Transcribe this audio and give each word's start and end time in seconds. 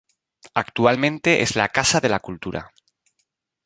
Actualmente 0.55 1.43
es 1.43 1.55
la 1.55 1.69
Casa 1.69 1.99
de 1.99 2.09
la 2.09 2.19
Cultura. 2.19 2.71